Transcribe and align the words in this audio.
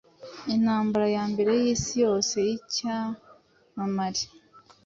Intambara 0.55 1.05
ya 1.15 1.23
Mbere 1.31 1.51
yIsi 1.61 1.93
Yose 2.05 2.35
y 2.47 2.51
icyamamare 2.57 4.23